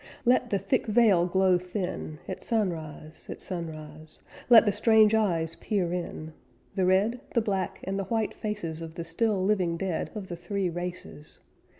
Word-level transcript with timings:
Let 0.25 0.49
the 0.49 0.57
thick 0.57 0.87
veil 0.87 1.27
glow 1.27 1.59
thin, 1.59 2.17
At 2.27 2.41
sunrise 2.41 3.27
at 3.29 3.39
sunrise 3.39 4.19
Let 4.49 4.65
the 4.65 4.71
strange 4.71 5.13
eyes 5.13 5.55
peer 5.57 5.93
in, 5.93 6.33
The 6.73 6.87
red, 6.87 7.19
the 7.35 7.41
black, 7.41 7.81
and 7.83 7.99
the 7.99 8.05
white 8.05 8.33
faces 8.33 8.81
Of 8.81 8.95
the 8.95 9.03
still 9.03 9.43
living 9.45 9.77
dead 9.77 10.09
Of 10.15 10.27
the 10.27 10.35
three 10.35 10.71
races. 10.71 11.41